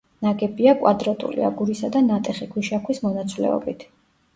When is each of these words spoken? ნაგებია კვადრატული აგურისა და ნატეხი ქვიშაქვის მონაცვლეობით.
ნაგებია 0.27 0.73
კვადრატული 0.79 1.47
აგურისა 1.51 1.93
და 1.99 2.05
ნატეხი 2.09 2.51
ქვიშაქვის 2.57 3.07
მონაცვლეობით. 3.09 3.93